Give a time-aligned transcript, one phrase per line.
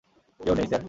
[0.39, 0.79] কেউ নেই, স্যার।